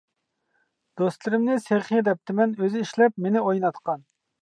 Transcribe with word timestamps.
دوستلىرىمنى 1.01 1.59
سېخى 1.67 2.01
دەپتىمەن، 2.09 2.59
ئۆزى 2.61 2.85
ئىشلەپ 2.89 3.25
مېنى 3.27 3.45
ئويناتقان. 3.47 4.07